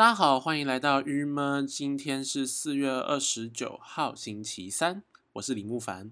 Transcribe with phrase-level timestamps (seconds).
[0.00, 1.66] 大家好，欢迎来到郁闷。
[1.66, 5.02] 今天是四月二十九号，星期三，
[5.34, 6.10] 我是李木凡。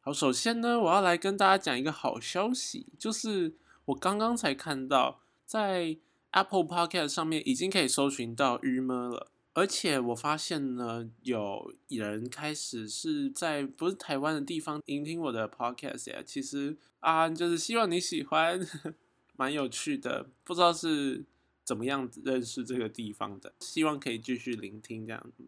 [0.00, 3.54] 好，首先呢，我要来跟大家讲一个好消息，就是
[3.84, 5.96] 我刚刚才看到，在
[6.32, 9.30] Apple Podcast 上面已经可以搜寻到郁闷了。
[9.54, 16.20] 而且我发现呢，有人开始是在不是台湾的地方聆听我的 podcast 呀。
[16.26, 18.58] 其实啊，就是希望你喜欢，
[19.38, 20.26] 蛮有趣的。
[20.42, 21.24] 不知道是
[21.68, 25.44] 怎么样子认识这个地方的，希望可以继续聆听这样子。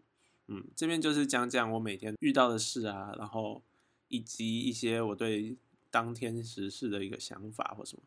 [0.49, 3.63] 嗯，这边就是讲讲我每天遇到的事啊，然后
[4.07, 5.57] 以及一些我对
[5.89, 8.03] 当天时事的一个想法或什么。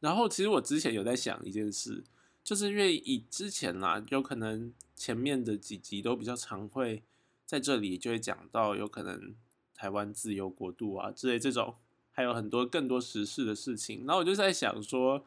[0.00, 2.02] 然后其实我之前有在想一件事。
[2.42, 7.02] 就是因为以之前啦，有可能前面的几集都比较常会
[7.44, 9.34] 在这里就会讲到有可能
[9.74, 11.76] 台湾自由国度啊之类这种，
[12.10, 14.06] 还有很多更多时事的事情。
[14.06, 15.22] 然后我就在想说，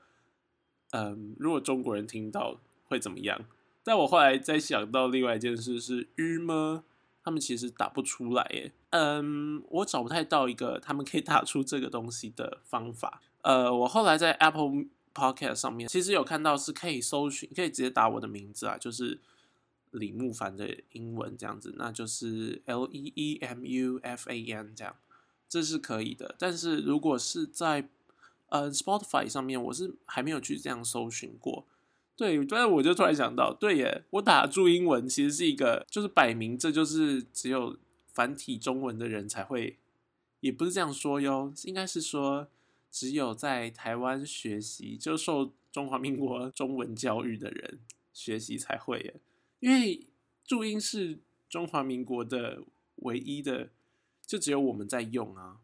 [0.93, 2.57] 嗯，如果中国人听到
[2.87, 3.39] 会怎么样？
[3.83, 6.83] 但我后来在想到另外一件事是，郁吗？
[7.23, 8.71] 他们其实打不出来耶。
[8.91, 13.21] 嗯，我找不太到一个他们可以打出这个东西的方法。
[13.41, 14.85] 呃，我后来在 Apple。
[15.15, 19.19] Podcast 上面其实有看到是可以搜寻，可以直接打我的名字啊，就是
[19.91, 24.95] 李慕凡的英文这样子，那就是 L E E M U F A N 这样，
[25.47, 26.33] 这是可以的。
[26.39, 27.87] 但是如果是在
[28.53, 31.65] 呃 Spotify 上面，我是还没有去这样搜寻过。
[32.15, 39.79] 对，但是我就突然想到，对耶，我打注英文其实是一个，就是摆明这就是只有繁体中文的人才会，
[40.41, 42.47] 也不是这样说哟，应该是说。
[42.95, 47.79] 只有在台湾学习，就受中华民国中文教育的人
[48.13, 49.15] 学习才会耶，
[49.61, 50.05] 因为
[50.45, 51.17] 注音是
[51.49, 52.61] 中华民国的
[52.97, 53.69] 唯一的，
[54.27, 55.57] 就只有我们在用啊。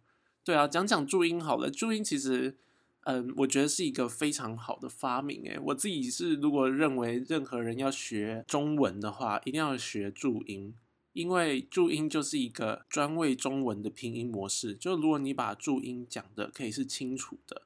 [0.43, 1.69] 对啊，讲讲注音好了。
[1.69, 2.57] 注音其实，
[3.03, 5.59] 嗯，我觉得是一个非常好的发明诶。
[5.63, 10.75] 我自己是如果认为任何人要学中文的话，一定要学注音。
[11.13, 17.63] 因为注音就是一个专为中文的拼音模式，就如果你把注音讲的可以是清楚的，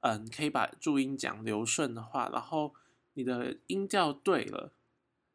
[0.00, 2.72] 嗯，可以把注音讲流顺的话，然后
[3.14, 4.72] 你的音调对了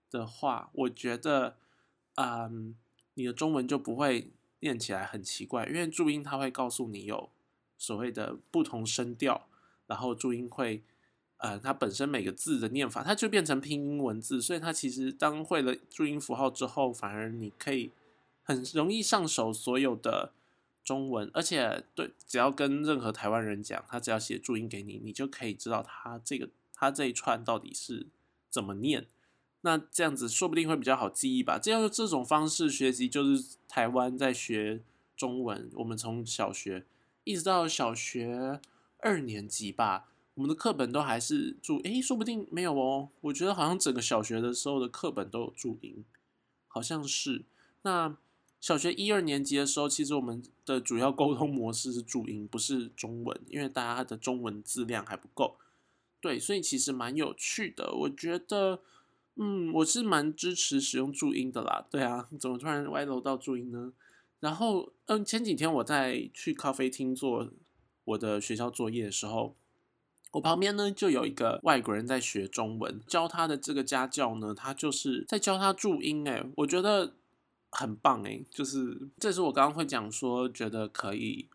[0.10, 1.58] 的话，我觉得，
[2.16, 2.76] 嗯，
[3.16, 4.32] 你的中文就不会
[4.62, 7.30] 念起来很奇怪，因为注音它会告诉你有
[7.80, 9.48] 所谓的不同声调，
[9.88, 10.84] 然后注音会。
[11.42, 17.92] 呃，它本身每个字的念法，它就变成拼音文字，所以它其实当会了注音符号之后，反而你可以
[18.44, 20.34] 很容易上手所有的
[20.84, 28.08] 中文，而且对，只要跟任何台湾人讲，他只要写注音给你，你就可以知道他这个他这一串到底是
[28.50, 29.08] 怎么念。
[29.62, 31.58] 那这样子说不定会比较好记忆吧。
[31.58, 34.82] 这样这种方式学习，就是台湾在学
[35.16, 36.84] 中文，我们从小学
[37.30, 38.60] 一直到小学
[38.98, 40.08] 二年级吧。
[40.34, 43.10] 我们的课本都还是注，诶，说不定没有哦。
[43.22, 46.04] 我觉得好像整个小学的时候的课本都有注音，
[46.68, 47.46] 好像是。
[47.84, 48.18] 那
[48.60, 55.58] 小学一二年级的时候，其实我们的主要沟通模式是注音，不是中文，因为大家的中文字量还不够。
[56.20, 57.94] 对，所以其实蛮有趣的。
[57.94, 58.82] 我觉得，
[59.36, 61.86] 嗯，我是蛮支持使用注音的啦。
[61.92, 63.94] 对啊，怎么突然歪楼到注音呢？
[64.40, 67.50] 然后，嗯，前几天我在去咖啡厅做
[68.06, 69.56] 我的学校作业的时候。
[70.34, 77.16] 我旁边呢就有一个外国人在学中文，教他的这个家教呢，他就是在教他注音，哎，我觉得
[77.72, 81.48] 很棒，哎，就是这是我刚刚会讲说觉得可以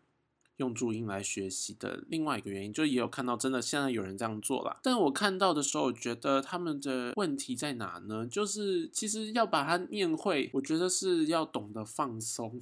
[0.57, 8.25] 用注音来学习的另外一个原因，就也有看到真的现在有人这样做了，但我看到的时候，觉得他们的问题在哪呢？
[8.25, 12.61] 就是其实要把它念会，我觉得是要懂得放松，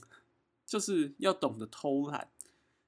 [0.65, 2.27] 就是要懂得偷懒。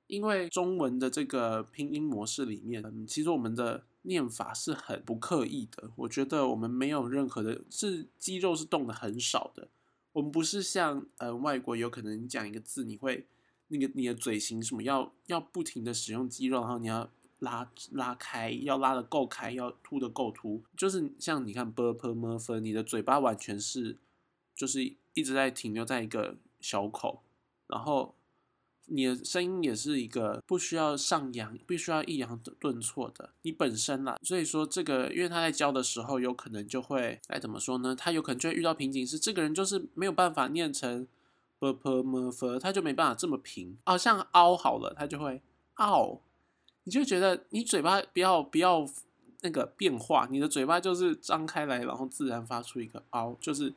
[0.08, 5.90] 因为中文的这个拼音模式里面，嗯，其实我们的念法是很不刻意的。
[5.96, 9.68] 我觉得我们没有任何的，是肌肉是动的很少的。
[10.14, 13.26] 我们不是像呃外国有可能你讲一个字，你会
[13.68, 17.10] 那个你的嘴型什么要要不停的使用肌肉，然后你要
[17.40, 20.64] 拉拉开，要拉的够开，要凸的够凸。
[20.78, 23.98] 就是像你看 Burp m f，你的嘴巴完全是
[24.56, 27.22] 就是一直在停留在一个小口，
[27.68, 28.16] 然后。
[28.88, 33.32] 你的声音也是一个不需要上扬，必须要抑扬顿挫的。
[33.42, 37.96] 你本身啦，所以说这个，因为他在教的时候，有可能就会该怎么说呢？
[37.96, 41.08] 他有可能就会遇到瓶颈，是这个人就是没有办法念成
[41.60, 43.78] b p m f，他就没办法这么平。
[43.86, 45.42] 哦，像凹好了，他就会
[45.76, 46.22] 凹，
[46.84, 48.88] 你就觉得你嘴巴不要不要
[49.42, 53.74] 那个变化，你的嘴巴就是张开来，然后自然发出一个凹，就是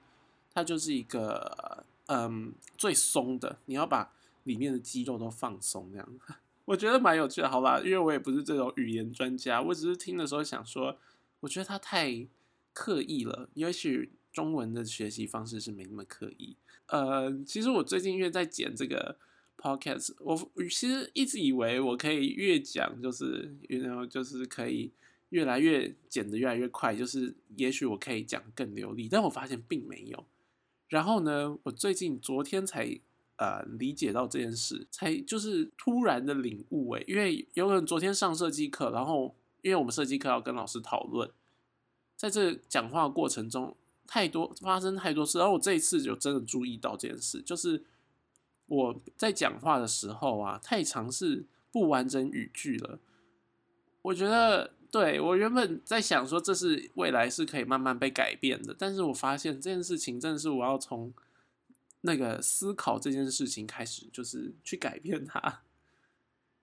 [0.52, 4.12] 它就是一个嗯最松的，你要把。
[4.44, 6.08] 里面的肌肉都放松，这样
[6.64, 7.80] 我觉得蛮有趣的，好吧？
[7.80, 10.96] 因为我也不是这种语言专家，我只是听的时候想说，
[11.40, 12.26] 我觉得他太
[12.72, 16.56] 刻意了，也许中文的学习方式是没那么刻意。
[16.88, 19.16] 呃，其实我最近因为在剪这个
[19.58, 20.36] podcast，我
[20.68, 24.90] 其实一直以为我可以越讲就是 you know，就是可以
[25.28, 30.24] 越来越剪得越来越快，就是也许我可以讲更流利，但我发现并没有。
[30.88, 32.98] 然后呢，我最近昨天才
[33.36, 41.30] 呃理解到这件事，才就是突然的领悟诶，因为有人昨天上设计课，然后因为我们设计课要跟老师讨论，
[42.16, 43.76] 在这讲话过程中。
[44.10, 47.84] 太多发生太多事，然后我这一次就真的注意到这件事，就是
[48.64, 52.98] 我在讲话的时候啊，太尝试不完整语句了。
[54.00, 61.12] 我觉得，对我原本在想说，这是未来是可以慢慢被改变的，但是我发现这件事情真的是我要从
[62.00, 65.60] 那个思考这件事情开始，就是去改变它。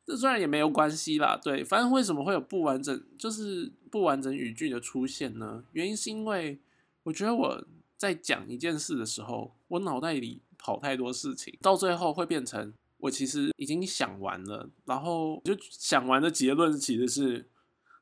[0.07, 5.63] 这虽然也没有关系啦，对，反正为什么会有不完整，就是不完整语句的出现呢？
[5.73, 6.59] 原因是因为。
[7.05, 7.63] 我觉得我
[7.97, 17.47] 在讲一件事的时候，我脑袋里跑太多事情，到最后会变成我其实已经想完了，然后就想完的结论其实是，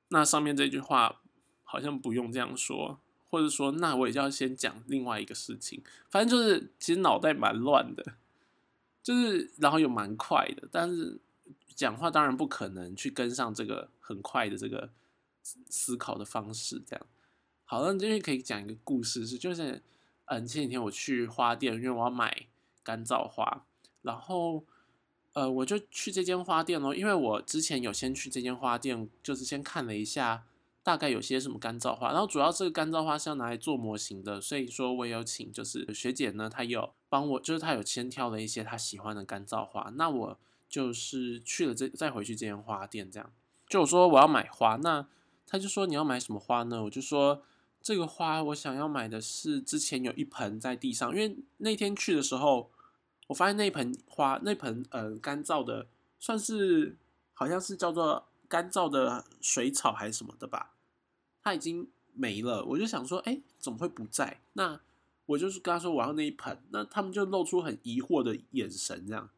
[0.07, 1.21] 那上面这句话
[1.63, 2.97] 好像不用这样说，
[3.29, 8.15] 或者说那我也要先讲另外一个事情，反正就是其实脑袋蛮乱的，
[9.03, 11.19] 就是然后又蛮快的，但是
[11.75, 14.89] 讲话当然不可能去跟上这个很快的这个
[15.69, 17.05] 思考的方式，这样。
[17.65, 19.81] 好，那这边可以讲一个故事，是就是，
[20.25, 22.47] 嗯，前几天我去花店，因为我要买
[22.83, 23.65] 干燥花，
[24.03, 24.63] 然后，
[25.31, 30.43] 呃，我就去这间花店咯，因为我之前有先去这间花店，就是先看了一下
[30.83, 40.39] 大概有些什么干燥花，然后主要这个干燥花是要拿来做模型的，所以说我有请就是学姐呢，她有帮我，就是她有先挑了一些她喜欢的干燥花，那我
[40.69, 43.31] 就是去了这再回去这间花店，这样
[43.67, 45.07] 就我说我要买花，那
[45.47, 46.83] 他就说你要买什么花呢？
[46.83, 47.41] 我就说。
[47.83, 52.71] 这个花我想要买的是之前有一盆在地上，因为那天去的时候，
[53.27, 55.85] 我发现那盆花那盆呃干燥的，
[56.17, 56.95] 算是
[57.33, 60.73] 好像是叫做干燥的水草还是什么的吧，
[61.41, 62.63] 它已经没了。
[62.63, 64.39] 我就想说，哎，怎么会不在？
[64.53, 64.79] 那
[65.25, 69.29] 我就是跟他说我要那一盆，那他们就露出很疑惑的眼神，这样。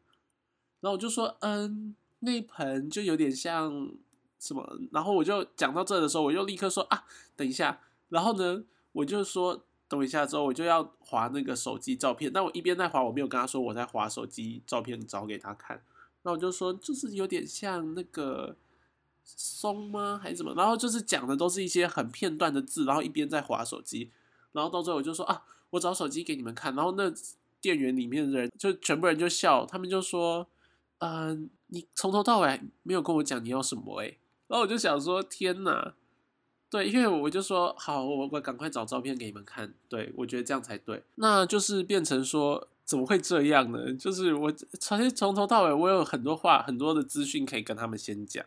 [0.78, 3.90] 然后我就说，嗯，那一盆就有点像
[4.38, 4.78] 什么？
[4.92, 7.04] 然后我就讲到这的时候，我又立刻说啊，
[7.34, 7.80] 等一下。
[8.08, 12.32] 然后呢，我就说等一下之后我就要划那个手机照片。
[12.32, 15.82] 那我一边在划，我没有跟他说我在划手机照片找给他看。
[16.22, 18.56] 那我就说就是有点像那个
[19.24, 20.54] 松吗，还是什么？
[20.54, 24.10] 然后就是讲的都是一些很片段的字，然后一边在划手机。
[24.52, 26.74] 然后到最后我就说啊，我找手机给你们看。
[26.74, 27.12] 然后那
[27.60, 30.46] 店员里面的人就全部人就笑，他们就说，
[30.98, 34.18] 嗯，你从头到尾没有跟我讲你要什么诶。
[34.48, 35.94] 然后我就想说，天哪！
[36.68, 39.72] 对，因为我就说好，我我赶快找照片给你们看。
[39.88, 41.04] 对我觉得这样才对。
[41.14, 43.94] 那就是变成说，怎么会这样呢？
[43.94, 48.44] 就是我从从头到尾，我有很多话、很多的资讯可以跟他们先讲，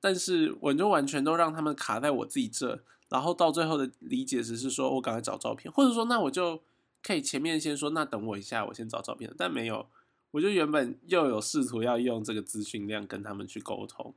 [0.00, 6.62] 但是我就完全都让他们卡在我自己这，然后到最后的理解只是说我赶快找照片，或者说那我就
[7.02, 9.34] 可以前面先说，那等我一下，我先找照片。
[9.36, 9.88] 但没有，
[10.30, 14.14] 我就原本又有试图要用这个资讯量跟他们去沟通。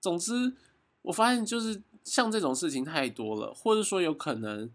[0.00, 0.54] 总之，
[1.02, 1.82] 我发现就是。
[2.04, 4.70] 像这种事情太多了，或者说有可能，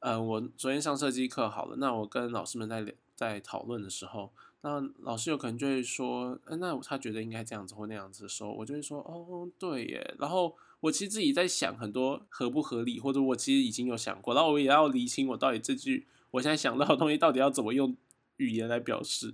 [0.00, 10.14] 呃，我昨天上设计课好了，那我跟老师们在在讨论的时候，那老师有可能就会说，呃，那他觉得应该这样子或那样子的时候，我就会说，哦，对耶。
[10.18, 17.96] 然后我其实自己在想很多合不合理，或者我其实已经有想过，然后我也要理清我到底这句我现在想到的东西到底要怎么用
[18.38, 19.28] 语言来表示，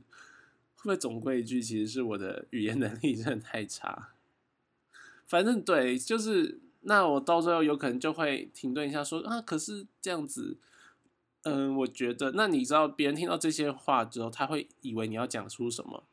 [0.75, 4.11] 会不会总归一句，其实是我的语言能力真的太差。
[5.26, 6.61] 反正对，就是。
[6.88, 10.57] 那我到最后有可能就会停顿一下，说啊，可是这样子，
[11.43, 16.05] 嗯，我觉得，那你知道别人听到这些话之后，他会以为你要讲出什么？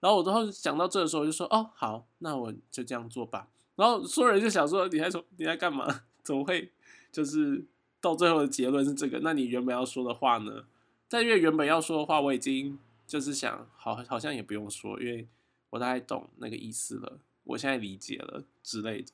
[0.00, 3.48] 然后我都讲到这的时候，我就说，哦，好，那我就这样做吧。
[3.74, 6.04] 然后所有人就想说，你在说你在干嘛？
[6.24, 6.72] 怎么会
[7.12, 7.66] 就是
[8.00, 9.20] 到最后的结论是这个？
[9.22, 10.64] 那你原本要说的话呢？
[11.10, 15.28] 但因为原本要说的话，我已经就是想，好，好像也不用说，因为
[15.68, 19.12] 我大概懂那个意思了，我现在理解了之类的。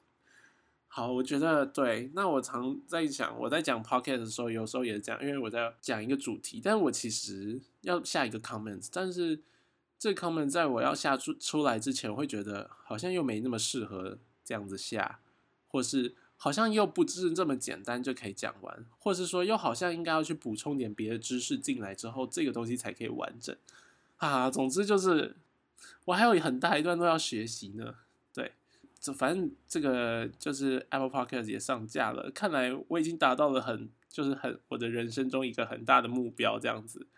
[0.95, 2.11] 好，我觉得对。
[2.15, 9.41] 那我常在想，我在讲 podcast 的时候，有时候也是这样，因为我在讲一个主题，但我其实要下一个 comment，但是
[9.99, 15.21] 这 comment 在我要下出出来之前，我会觉得好像又没那么适合这样子下，
[15.69, 23.57] 或是好像又不是这么简单就可以讲完，或是说又好像应该要去补充点别的知识进来之后，这个东西才可以完整
[24.19, 24.51] 啊。
[24.51, 25.37] 总之就是
[26.05, 27.95] 我还有很大一段都要学习呢。
[29.03, 37.09] 这反正这个就是 Apple Podcast 也上架了，看来我已经达到了很就是很我的人生中一个很大的目标这样子。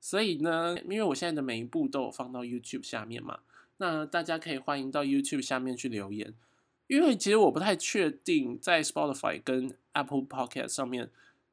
[0.00, 3.40] 所以呢，因为我现在的每一步都有放到 YouTube 下面嘛，
[3.78, 6.32] 那大家可以欢迎到 YouTube 下面去留言。
[6.86, 11.10] 因为其实我不太确定在 Spotify 跟 Apple Podcast 上面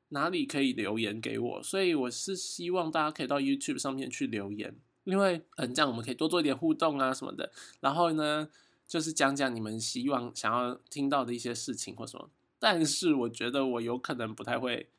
[0.09, 7.49] 哪里可以留言给我，所以我是希望大家可以到 YouTube 上面去留言，因为嗯，这样我们可以多做一点互动啊什么的。
[7.79, 8.49] 然后呢，
[8.91, 12.29] 就是讲讲你们希望想要听到的一些事情或什么。
[12.59, 14.89] 但是我觉得我有可能不太会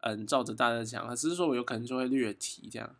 [0.00, 2.96] 嗯照着大家讲，只是说我有可能就会略提这样，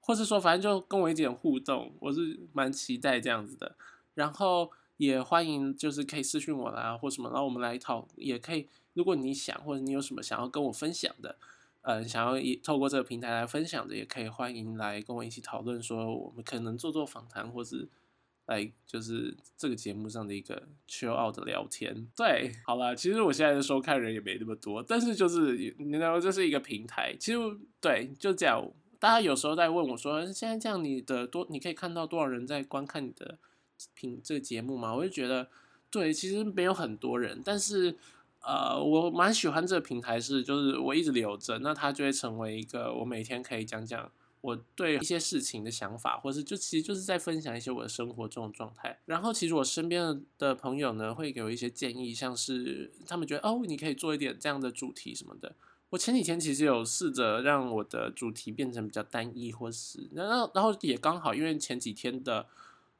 [0.00, 3.74] 或是说反正就跟我一点互动，我是蛮期待这样子的。
[4.12, 4.70] 然后。
[4.98, 8.66] 也欢迎，就是可以私信我啦，或什么，然后我们来讨，也可以。
[8.94, 11.36] 如果你想，或者你有什么想要跟我分享的，
[11.82, 17.86] 嗯，想要一透过这个平台来分享的，也可以欢迎来跟我一起讨论，说我们可能做做访谈，或是
[18.48, 22.06] 来就是这个节目上的一个 chill out 的聊天。
[22.14, 27.38] 对，好了，其实我现在的收看人也没那么多，但是就是你知道这是一个平台，其实
[27.80, 28.68] 对，就这样。
[28.98, 33.38] 大家有时候在问我说，现在这样你的多，你可以看到多少人在观看你的。
[33.94, 35.48] 评这个节目吗，我就觉得
[35.88, 37.96] 对，其实没有很多人，但是
[38.40, 44.10] 呃，我蛮喜欢这个平台，是就是我一直留着，那它就会成为一个我每天可以讲讲
[44.48, 48.98] 我对一些事情的想法，或是就其实就是在分享一些我的生活这种状态。
[49.06, 55.54] 然后其实我身边的朋友呢，会给我一些建议，像是他们觉得哦，你可以做一点这样的主题什么的。
[55.90, 62.46] 我前几天其实有试着让我的主题变成比较单一，或是然后然后也刚好因为前几天的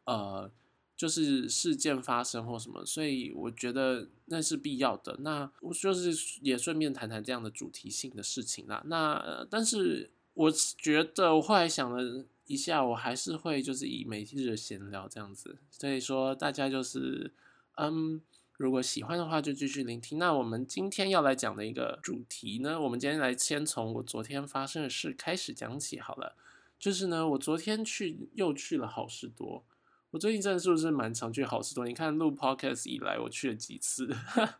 [0.05, 0.51] 呃。
[0.99, 5.17] 就是事件发生或什么，所以我觉得那是必要的。
[5.21, 6.13] 那我就是
[6.43, 8.83] 也顺便谈谈这样的主题性的事情啦。
[8.87, 15.59] 那但是我觉得我后来想了一下，我还是会就是以每日的闲聊这样子。
[15.69, 17.33] 所以说大家就是
[17.75, 18.21] 嗯，
[18.57, 20.17] 如果喜欢的话就继续聆听。
[20.17, 26.37] 那我们今天要来讲的一个主题呢，我们今天来先从我昨天发生的事开始讲起好了。
[26.79, 29.65] 就是呢，我昨天去又去了好事多。
[30.13, 31.85] 我最近真的是不是蛮常去好事多？
[31.85, 34.09] 你看录 podcast 以来，我去了几次？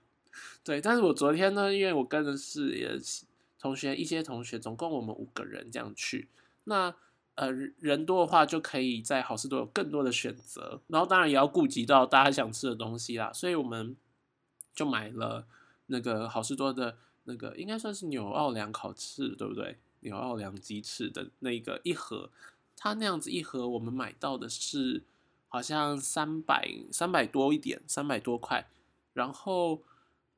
[0.65, 2.99] 对，但是我昨天呢，因为我跟的是也
[3.59, 6.29] 同学一些同学，总共我们五个人这样去。
[6.65, 6.95] 那
[7.35, 13.33] 呃人多的话，就可以在好事多有更多的选择，然后当然也要顾及到大家想吃的东西啦。
[13.33, 13.97] 所以我们
[14.75, 15.47] 就买了
[15.87, 19.79] 那个好事多的那个，应该算是纽奥良烤翅，对不对？
[20.01, 22.31] 纽奥良鸡翅的那个一盒，
[22.77, 25.05] 它那样子一盒，我们买到的是。
[25.51, 28.69] 好像三百三百多一点，三百多块。
[29.15, 29.83] 然后，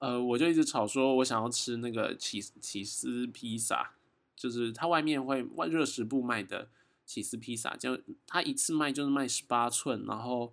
[0.00, 3.92] 呃，我就一直吵说，我想要吃那个起起司披萨，
[4.34, 6.68] 就是它外面会外热食部卖的
[7.06, 10.52] 起司披萨，就它一次卖就是卖十八寸，然后，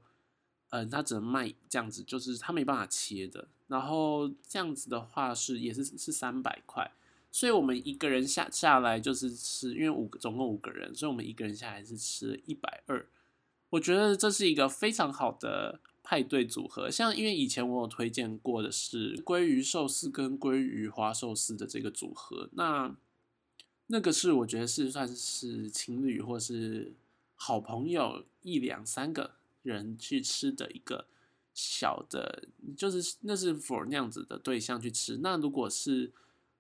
[0.70, 3.48] 嗯，它只能卖这样子，就是它没办法切的。
[3.68, 6.92] 然后这样子的话是也是是三百块，
[7.32, 13.06] 所以我们一个人下下来就是吃，因为五个总共五个人，所以我们一个人下来是吃一百二。
[13.70, 22.96] 我觉得这是一个非常好的派对组合，像因为以前我有推荐过的是鲑鱼寿司跟鲑鱼花寿司的这个组合，那
[23.88, 26.94] 那个是我觉得是算是情侣或是
[27.36, 29.32] 好朋友一两三个
[29.64, 31.08] 人去吃的一个
[31.54, 32.48] 小的，
[32.78, 35.18] 就是那是 for 那样子的对象去吃。
[35.18, 36.14] 那如果是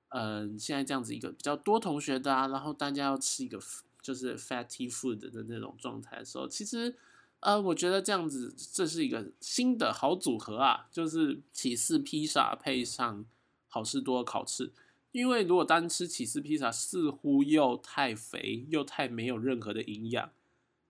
[0.10, 3.58] 嗯现在这样子一个比较多同学的啊，然后大家要吃一个。
[4.00, 6.96] 就是 fatty food 的那种状态的时候，其实，
[7.40, 13.26] 呃，我觉得这样子这是一个新的好组合啊，就是起司披萨配上
[13.68, 14.72] 好事多烤翅。
[15.12, 20.30] 因为如果单吃起司披萨，似乎又太肥又太没有任何的营养，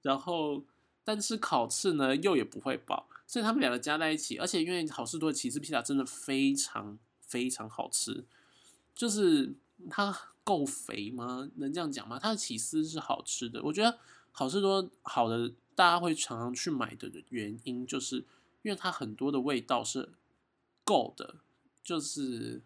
[0.02, 0.64] 然后
[1.04, 8.26] 单吃烤翅呢又也不会饱，所以他们两个加在一起，而且因为好事多起司披萨真的非常非常好吃，
[8.96, 9.54] 就是
[9.90, 10.18] 它。
[10.48, 11.50] 够肥吗？
[11.56, 12.18] 能这样讲吗？
[12.18, 13.98] 它的起司是好吃的，我觉得
[14.32, 18.26] 好事多好的，大家会常常去买的原因，就是
[18.64, 20.10] 因为它很多的味道是
[20.84, 21.36] 够的，
[21.84, 22.64] 就是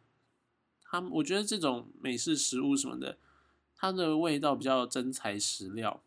[0.82, 3.18] 它，我觉得这种美式食物什么的，
[3.76, 6.02] 它的味道比较真材实料。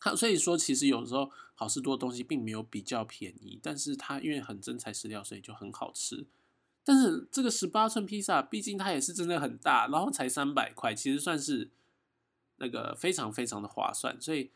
[0.00, 6.26] 它所以说，其实有时候好吃多的东西并没有比较便宜，但是它因为很真材实料，所以就很好吃。
[6.82, 11.70] 但是这个十八寸披萨，毕竟它也是真的很大，然后才三百块，其实算是
[12.56, 14.50] 那个非常非常的划算，所以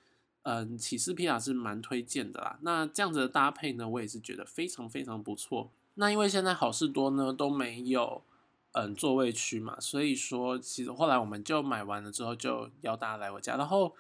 [0.45, 2.59] 嗯，起司披萨是蛮推荐的啦。
[2.63, 5.71] 那这样子的搭配呢，我也是觉得非常非常不错。
[5.97, 8.23] 那因为现在好事多呢都没有
[8.73, 13.95] 嗯座位区嘛，所以说其实后来我们就买完了之后就邀大家来我家，然后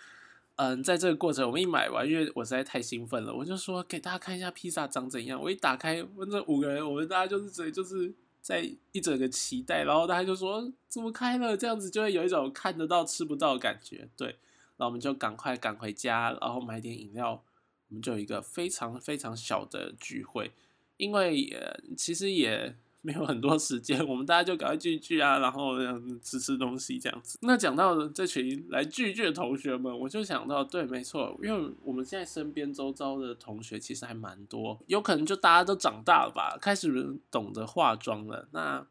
[0.56, 5.40] 嗯，在这个过程，我们一买完，因为我实在太兴奋了，我就说给大家看一下披萨长怎样。
[5.40, 11.56] 我一打开，问这五个人，我们大家就是嘴就是在一整个期待，然后大家就说怎么开了？
[11.56, 14.08] 这样子就会有一种看得到吃不到的感觉。
[14.16, 14.36] 对，
[14.76, 17.42] 然后我们就赶快赶回家，然后买点饮料，
[17.88, 20.52] 我们就有一个非常非常小的聚会，
[20.96, 22.76] 因为也，其实也。
[23.06, 25.74] 没有很多时间，我们大家就赶快聚聚啊，然后
[26.22, 27.38] 吃吃东西这样子。
[27.42, 38.48] 那讲到这群来聚聚的同学们，我就想到，对，没错，因为我们现在身边周遭的同学其实还蛮多，有可能就大家都长大了吧，开始懂得化妆了。
[38.52, 38.86] 那，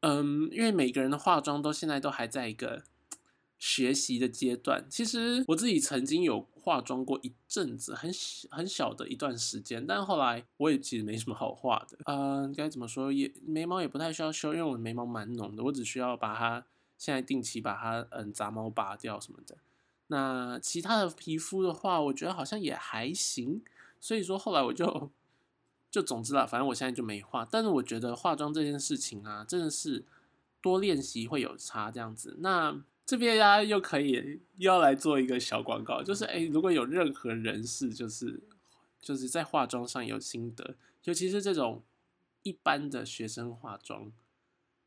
[0.00, 2.82] 嗯，因为每个人的化妆都现在都还在一个。
[3.58, 16.64] 学习的阶段，其实我自己曾经有化妆过一阵子，很小很小的一段时间，但后来我也其实没什么好画的，嗯，该怎么说，也眉毛也不太需要修，因为我的眉毛蛮浓的，我只需要把它
[16.96, 19.56] 现在定期把它嗯杂毛拔掉什么的。
[20.06, 23.60] 那其他的皮肤的话，我觉得好像也还行，
[24.00, 25.10] 所以说后来我就
[25.90, 27.44] 就总之啦，反正我现在就没画。
[27.44, 30.04] 但是我觉得化妆这件事情啊，真的是
[30.62, 32.36] 多练习会有差这样子。
[32.38, 38.38] 那这边呀，又可以又要来做一个小广告，就是哎，如果有任何人士，就是
[39.00, 40.74] 就是在化妆上有心得，
[41.04, 41.82] 尤其是这种
[42.42, 44.12] 一般的学生化妆，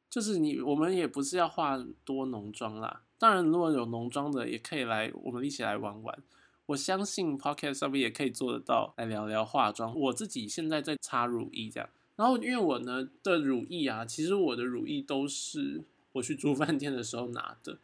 [0.07, 3.01] 就是你我们也不是要化多浓妆啦。
[3.17, 6.19] 当然，如果有浓妆的，也可以来我们一起来玩玩。
[6.67, 9.99] 我相信 Pocket 上面也可以做得到，来聊聊化妆。
[9.99, 17.79] 我自己现在在擦乳液这样，然后因为我呢的乳液啊，其实我的乳液都是我去 住饭店的时候拿的。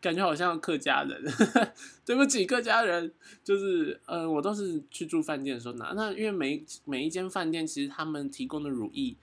[0.00, 1.22] 感觉好像客家人，
[2.06, 3.12] 对不起，客家人
[3.42, 5.92] 就是，呃，我都是去住饭店的时候拿。
[5.94, 9.16] 那因为每每一间饭店其实他们提供的乳液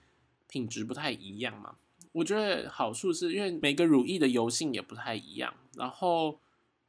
[0.48, 1.76] 品质不太一样嘛。
[2.12, 6.40] 我觉得好处是因为每个乳液的油性也不太一样，然后，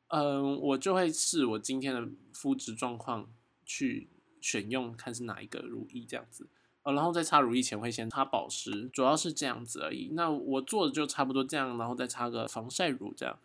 [0.08, 3.30] 嗯，我就会试我今天的肤质状况
[3.66, 4.08] 去
[4.40, 6.48] 选用，看是哪一个乳液这样子。
[6.94, 10.10] 然后在擦乳液前会先擦保湿，主要是这样子而已。
[10.14, 13.38] 那我做的就差不多这样，然后再擦个防晒乳这样。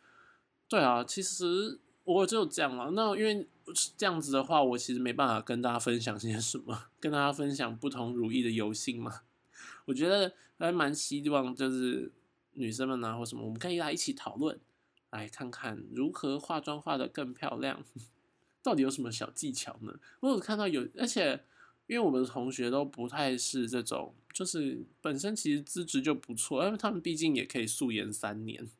[0.68, 2.92] 对啊，其实我就这样了。
[2.92, 3.46] 那因为
[3.96, 9.22] 这样子的话，我其实没办法跟大家分享些什么，跟大家分享不同乳液的油性嘛。
[9.86, 12.12] 我觉得还蛮希望就是
[12.52, 14.58] 女生们啊或什么，我们可以来一起讨论，
[15.10, 17.82] 来看看如何化妆化的更漂亮，
[18.62, 19.94] 到底有什么小技巧呢？
[20.20, 21.44] 我有看到有，而且。
[21.86, 28.70] 因为我们的同学都不太是这种，就是本身其实资质就不错，因为他们毕竟也可以素颜三年，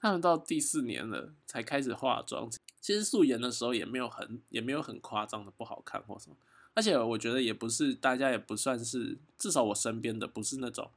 [0.00, 2.50] 他们到第四年了才开始化妆。
[2.80, 6.36] 其实素颜的时候也没有很也没有很夸张的不好看或什么，
[6.74, 10.90] 而且我觉得也不是大家也不算是，至少我身边的不是那种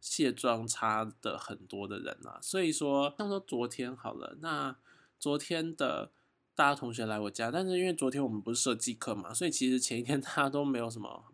[0.00, 2.38] 卸妆差的很多的人啊。
[2.42, 4.76] 所以说，像说昨天好了，那
[5.20, 6.10] 昨天的。
[6.54, 11.24] 大家同学来我家，但是因为昨天我们不是设计课嘛，所以其实前一天 大家都没有什么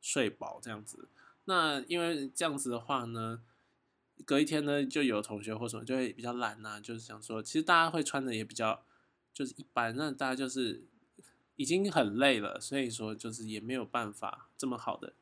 [0.00, 1.08] 睡饱这样子。
[1.44, 3.42] 那因为这样子的话呢，
[4.24, 8.86] 隔一天呢就有同学或什么就会比较懒呐，就是想说，其实大家会穿的也比较
[9.34, 10.86] 就是一般，那大家就是
[11.56, 15.12] 已经很累了，所以说就是也没有办法这么好的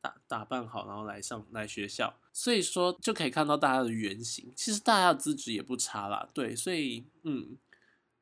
[0.00, 4.52] 打打扮好，然后来上来学校，所以说就可以看到大家的原型。
[4.56, 7.56] 其实大家的资质也不差啦，对，所以嗯。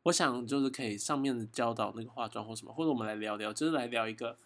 [0.05, 4.39] 我想就是可以上面的教导那个化妆或什么，或者我们来聊聊，就是来聊一个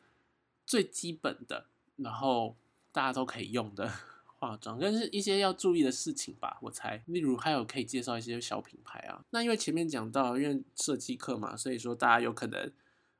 [0.66, 2.56] 最基本的，然后
[2.90, 3.88] 大家都可以用的
[4.38, 6.58] 化妆，但是一些要注意的事情吧。
[6.60, 9.24] 我猜，例如还有可以介绍一些小品牌啊。
[9.30, 12.72] 那因为前面讲到，因为设计课嘛，所以说大家有可能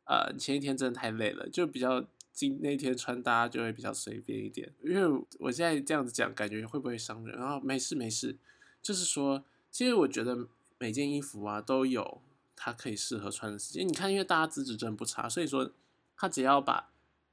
[0.07, 4.73] 呃前一天真的太累了，就比较今那天穿搭就会比较随便一点。
[4.83, 7.39] 因为我现在这样子讲，感觉会不会伤人？
[7.39, 8.37] 然后没事没事，
[8.83, 10.49] 就是说，其实我觉得。
[10.85, 12.21] 每件衣服啊都有
[12.55, 13.89] 它可以适合穿的时间。
[13.89, 15.73] 你看，因为大家资质真不差，所以说
[16.15, 16.91] 他只要把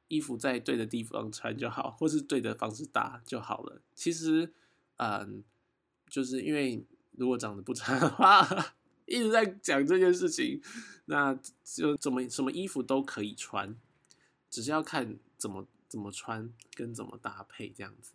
[0.07, 3.81] 衣服在对的地方穿就好，或是对的方式搭就好了。
[3.93, 4.53] 其实，
[4.95, 5.43] 嗯，
[6.07, 6.85] 就是因为
[7.17, 8.47] 如果长得不差的话，
[9.05, 10.61] 一直在讲这件事情，
[11.07, 13.75] 那就怎么什么衣服都可以穿，
[14.49, 18.13] 只是要看怎么怎么穿跟怎么搭配这样子。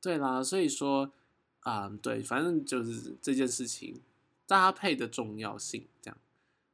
[0.00, 1.12] 对啦，所以说
[1.60, 4.00] 啊，对，反正就是这件事情。
[4.46, 6.18] 搭配的重要性，这样，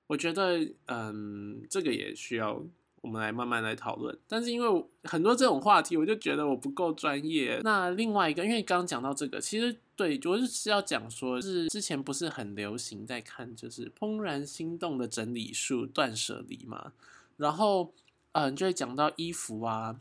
[0.09, 2.61] 我觉得，嗯，这个也需要
[3.01, 4.19] 我们来慢慢来讨论。
[4.27, 7.61] 但是因为很多这种话题，我就觉得我不够专业。
[7.63, 16.93] 那另外一个，因为刚刚讲到这个，其实对，我是要讲说，是之前不是很流行在看，就是《怦然心动的整理术断舍离嘛。
[17.37, 17.95] 然后，
[18.33, 20.01] 嗯，就会讲到衣服啊，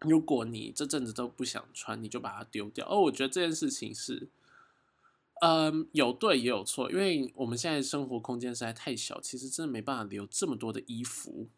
[0.00, 2.88] 如果你这阵子都不想穿，你就把它丢掉。
[2.88, 4.28] 哦，我觉得这件事情是。
[5.46, 11.50] 嗯，有对也有错，因为我们现在生活空间实在太小，其实真的没办法留这么多的衣服。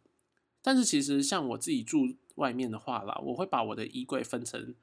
[0.60, 4.74] 但是其实像我自己住外面的话啦，我会把我的衣柜分成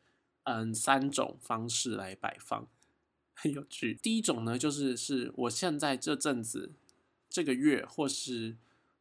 [0.44, 2.66] 嗯三种方式来摆放，
[3.34, 3.94] 很有趣。
[4.02, 6.72] 第一种呢，就是是我现在这阵子
[7.30, 8.56] 这个月或是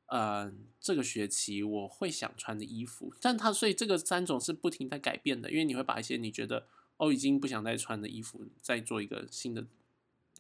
[0.07, 9.65] 嗯这个学期我会想穿的衣服，但它所以这个三种是不停在改变的，因为你会把一些你觉得哦已经不想再穿的衣服再做一个新的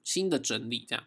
[0.05, 1.05] 新的整理，这样。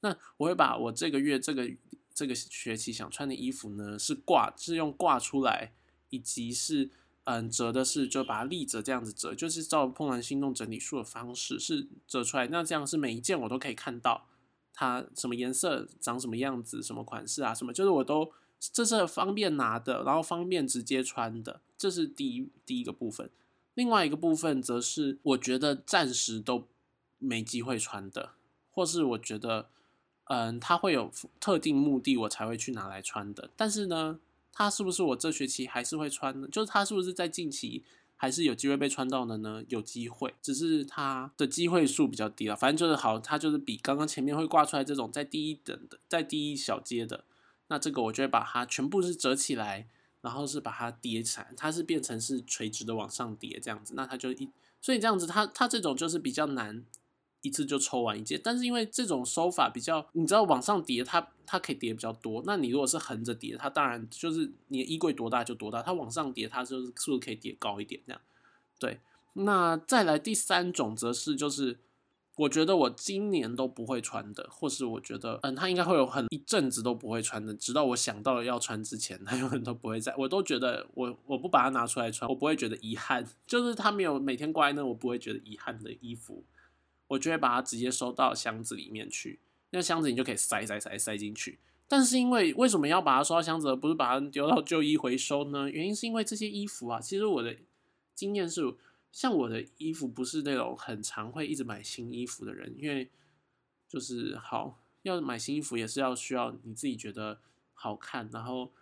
[0.00, 1.70] 那我会把我这个月这个。
[2.18, 5.74] 这个学期想穿的衣服呢，是挂，是用挂出来，
[6.08, 6.88] 以及是
[7.24, 12.46] 嗯折的是就把它立折这样子折，就是照怦然心动整理术的方式是折出来。
[12.46, 14.26] 那这样是每一件我都可以看到
[14.72, 23.28] 它什么颜色、长什么样子、什么款式啊，什么就是我都这是方便拿的，然后方便直接穿的，这是第一第一个部分。
[23.74, 26.66] 另外一个部分则是我觉得暂时都
[27.18, 28.30] 没机会穿的，
[28.76, 29.66] 或是我觉得。
[30.28, 31.08] 嗯，它会有
[31.38, 33.48] 特定目的，我才会去拿来穿的。
[33.54, 34.18] 但是呢，
[34.52, 36.48] 它是不是我这学期还是会穿呢？
[36.50, 37.84] 就是它是不是在近期
[38.16, 39.62] 还是有机会被穿到的呢？
[39.68, 42.56] 有机会，只是它的机会数比较低了。
[42.56, 47.22] 反正就是好，它就是比刚刚前面会挂出来这种在第一等的，在第一小阶的。
[47.68, 49.86] 那这个我就会把它全部是折起来，
[50.22, 53.94] 然后是把它叠起来，它是变成是垂直的往上叠这样子。
[53.94, 56.84] 那它就一，所以这样子它它这种就是比较难。
[57.46, 62.42] 一次就抽完一件，但是因为这种收法比较，你知道往上叠，它它可以叠比较多。
[62.44, 65.80] 那你如果是横着叠，它当然就是你衣柜多大就多大。
[65.80, 68.20] 它往上叠，它就是是不是可以叠高一点这样？
[68.78, 69.00] 对。
[69.38, 71.78] 那再来第三种，则是就是
[72.36, 80.14] 我觉得我今年都不会穿的，或是我觉得嗯，它应该会有很一阵子都不会穿的，直到我想到了要穿之前， 它永远都不会在。
[80.16, 86.42] 我都觉得我我不把它拿出来穿，我不会觉得遗憾， 就是它没有每天挂在那，我不会觉得遗憾的衣服。
[87.08, 89.38] 我就会把它直接收到箱子里面去，
[89.70, 91.58] 那箱子你就可以塞塞塞塞进去。
[91.88, 95.70] 但是因为为什么要把它收到箱子，而不是把它丢到旧衣回收呢？
[95.70, 97.54] 原因是因为这些衣服啊，其实我的
[98.14, 98.74] 经验是，
[99.12, 103.08] 像我的衣服不是那种很常会一直买新衣服的人，因为
[103.88, 107.38] 就是好要买新衣服也是要需要你自己觉得
[107.72, 108.72] 好看，然后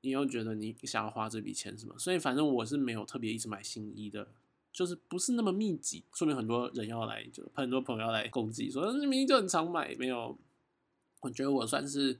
[0.00, 4.28] 你又觉得你想要花这笔钱什么，所以反正我是没有特别一直买新衣的。
[4.72, 10.36] 就是不是那么密集，说明很多人要来，就很多朋友要来攻击，说明明就很常买，没有。
[11.22, 12.18] 我觉得我算是，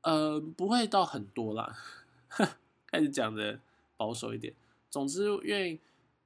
[0.00, 1.76] 呃，不会到很多啦，
[2.90, 3.60] 开始讲的
[3.96, 4.52] 保守一点。
[4.90, 5.78] 总之，因为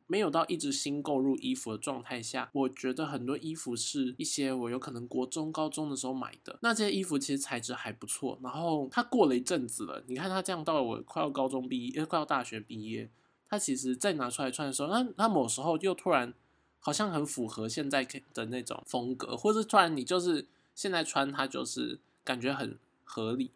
[0.07, 8.38] 没有到一直新购入衣服的状态下，我觉得很多衣服是一些我有可能国中、高中的时候买的，那这些衣服其实材质还不错。
[8.42, 13.11] 然后它过了一阵子了，你看它这样到了我快要高中毕业，快要大学毕业。
[13.48, 16.34] 它其实再拿出来穿的时候，那它某时候又突然
[16.78, 23.50] 好像很符合现在的那种风格，或者突然你就是现在穿它就是感觉很合理，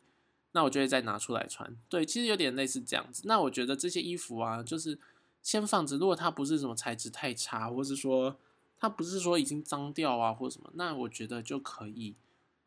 [0.52, 1.76] 那我就会再拿出来穿。
[1.88, 3.22] 对，其实有点类似这样子。
[3.26, 4.98] 那我觉得这些衣服啊，就是
[5.42, 8.36] 先放着，如果它不是什么材质太差，或是说
[8.78, 12.14] 它不是说已经脏掉啊或什么，那我觉得就可以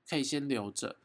[0.07, 0.95] 可以先留着，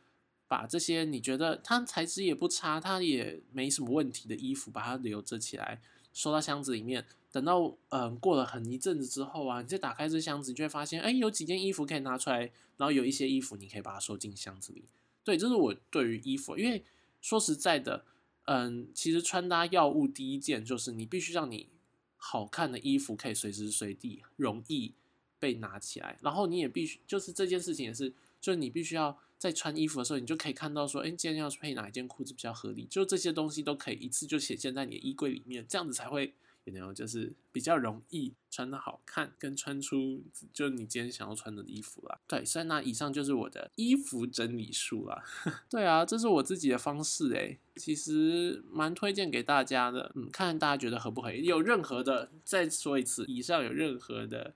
[0.46, 5.80] 把这些你觉得它材质也不差，它也没什么问题的衣服，把它留着起来。
[6.12, 14.84] 收到箱子里面，等到嗯过了很一阵子之后啊，你再打开这箱子，你就会发现，哎，有几件衣服可以拿出来，然后有一些衣服你可以把它收进箱子里。
[15.22, 16.84] 对，这是我对于衣服，因为
[17.20, 18.04] 说实在的，
[18.46, 21.68] 嗯，其实穿搭要务第一件就是你必须让你
[22.16, 24.94] 好看的衣服可以随时随地容易
[25.38, 29.18] 被拿起来，然后你也必须就是这件事情也是，就是你必须要。
[29.40, 32.84] 在穿衣服的时候，你就可以看到说，哎，今天要配哪一件裤子比较合理？
[32.90, 40.22] 就这些东西都可以一次就显现在你的衣柜里面，这样子才会有那种就是比较容易穿的好看，跟穿出
[40.52, 42.20] 就你今天想要穿的衣服啦。
[42.28, 45.24] 对，所以那以上就是我的衣服整理术啦。
[45.70, 50.12] 对啊，这是我自己的方式诶，其实蛮推荐给大家的。
[50.16, 51.32] 嗯，看大家觉得合不合？
[51.32, 54.52] 有任何的，再说一次，以上有任何的。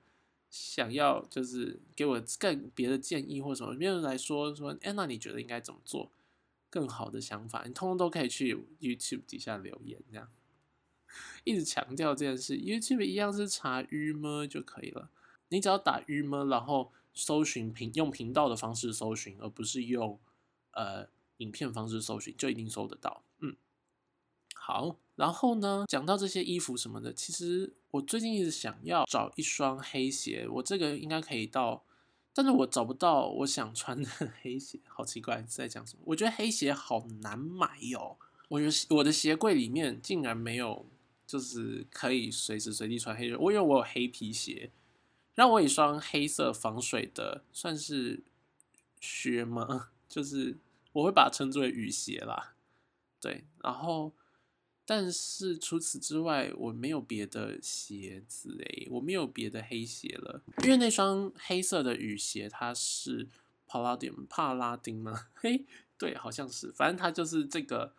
[0.57, 6.13] 想要就是给我更别的建议或什么，别人来说说，哎，那你觉得应该怎么做？
[6.71, 10.29] 更好的想法，你通通都可以去 YouTube 底下留言，这样
[11.43, 12.57] 一直强调这件事。
[12.57, 15.11] YouTube 一样是查“郁么”就可以了，
[15.49, 20.21] 你只要打“郁么”，然后搜寻频用频道的方式搜寻，而不是用
[20.71, 23.25] 呃影片方式搜寻，就一定搜得到。
[23.41, 23.57] 嗯，
[24.55, 24.97] 好。
[25.17, 31.85] 然后呢，讲到这些衣服什么的，其实我最近一直想要找一双黑鞋，我这个应该可以到，
[32.35, 34.09] 但是我找不到我想穿的
[34.43, 36.03] 黑鞋，好奇怪，在讲什么？
[36.07, 40.87] 我觉得黑鞋好难买哟，我觉得我的鞋柜里面竟然没有，
[41.25, 43.37] 就是可以随时随地穿黑鞋。
[43.37, 44.73] 我以为我有黑皮鞋，
[45.37, 48.25] 让我一双黑色防水的，算是
[48.99, 49.91] 靴吗？
[50.11, 50.59] 就是
[50.95, 52.57] 我会把它称之为雨鞋啦。
[53.21, 54.13] 对，然后
[54.87, 63.29] 但是除此之外，我没有别的鞋子诶，我没有别的黑鞋了，因为那双黑色的雨鞋它是
[63.67, 65.29] 帕拉丁帕拉丁吗？
[65.37, 65.65] 嘿，
[65.99, 67.93] 对，好像是，反正它就是这个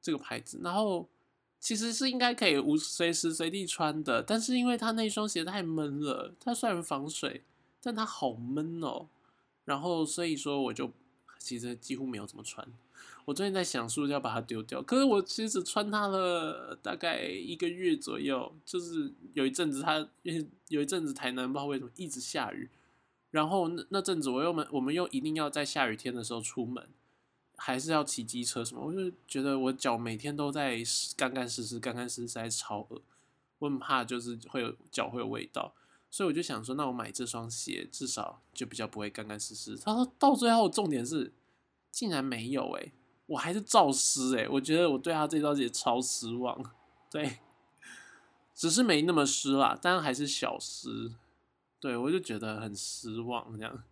[0.00, 1.08] 这个牌子，然后。
[1.60, 7.42] 其实是应该可以无随时随地穿的，但是因为它那双鞋太闷了，它虽然防水，
[7.82, 9.08] 但它好闷哦。
[9.64, 10.92] 然后所以说我就
[11.40, 12.64] 其实几乎没有怎么穿。
[13.28, 20.08] 我最近在想是不是要把它丢掉，可是我其实穿它了大概一个月左右，就是有一阵子它
[20.68, 22.70] 有一阵子台南不知道为什么一直下雨，
[23.30, 26.88] 然后那那阵子我又们我们又一定要在下雨天的时候出门。
[27.60, 30.80] 还是要骑机车什么，我就觉得我脚每天都在
[31.16, 33.02] 干干湿湿，干干湿湿，实在超恶。
[33.58, 35.74] 我很怕就是会有脚会有味道，
[36.08, 39.76] 所以我就想说，那我买这双鞋至少就比较不会干干湿湿。
[39.76, 41.32] 他说到最后重点是
[41.90, 42.92] 竟然没有诶，
[43.28, 46.74] 我还是照湿诶，我觉得我对他这双鞋超失望。
[47.10, 47.38] 对，
[48.54, 51.12] 只是没那么湿啦，但还是小湿。
[51.80, 53.84] 对我就觉得很失望这样。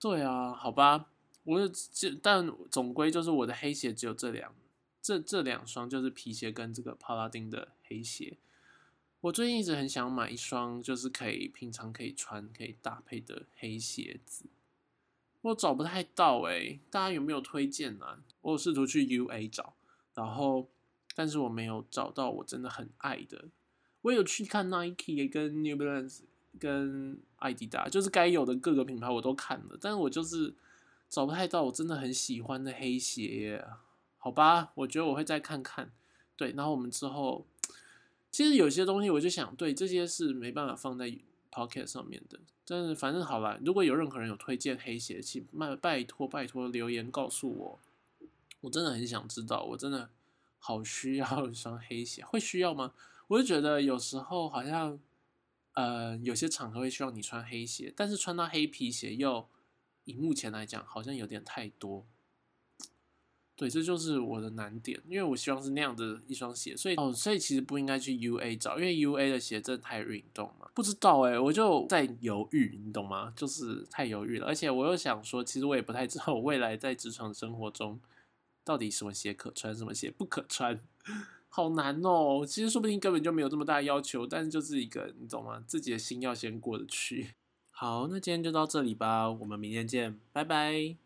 [0.00, 1.06] 对啊，好吧。
[1.44, 4.52] 我就但总归就是我的黑鞋只有这两
[5.00, 8.38] 这这两双，就是皮鞋跟这个帕拉丁的黑鞋。
[9.20, 14.46] 我最近一直很想买一双，就是可以平常可以穿、可以搭配的黑鞋子。
[15.42, 18.18] 我找不太到哎，大家有没有推荐呢？
[18.52, 19.74] 我试图去 U A 找，
[20.14, 20.68] 然后
[21.14, 23.44] 但是我没有找到我真的很爱的。
[24.02, 26.20] 我有去看 Nike 跟 New Balance
[26.58, 30.54] 跟艾迪达，就是该有的各个品牌我都看了，但是我就是。
[31.08, 33.64] 找不太到我真的很喜欢的黑鞋，
[34.18, 35.92] 好吧，我觉得我会再看看。
[36.36, 37.46] 对，然后我们之后，
[38.32, 41.16] 其实有些东西我就想，对这些是没办法放在
[41.52, 42.40] Pocket 上面的。
[42.66, 47.78] 但是反正好了，如果有任何人有推荐黑鞋，请拜拜托拜托留言告诉我，
[48.66, 50.10] 我真的很想知道，我真的
[50.58, 52.92] 好需要一双黑鞋，会需要吗？
[53.28, 55.00] 我就觉得有时候好像，
[55.72, 59.48] 呃，有些场合会需要你穿黑鞋，但是穿到黑皮鞋又。
[60.08, 62.06] 以目前来讲，好像有点太多。
[63.56, 70.70] 对，这就是我的难点，因为我希望是那样的一双鞋，所以哦，所以其实不应该去 U A 找，因为 U A 的鞋真的太运动嘛。
[70.74, 73.32] 不知道哎，我就在犹豫，你懂吗？
[73.34, 77.98] 就是太犹豫了，而且我又想说，其实我也不太知道我未来在职场生活中
[78.66, 80.80] 到底什么鞋可穿，什么鞋不可穿，
[81.48, 82.44] 好难哦。
[82.44, 85.62] 其实说不定根本就没有这么大要求，但是就是一个，你懂吗？
[85.68, 87.34] 自己的心要先过得去。
[87.70, 91.05] 好，那今天就到这里吧，我们明天见，拜拜。